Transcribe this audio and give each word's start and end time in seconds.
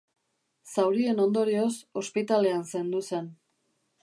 Zaurien 0.75 1.21
ondorioz, 1.27 1.69
ospitalean 2.03 2.67
zendu 2.73 3.05
zen. 3.13 3.31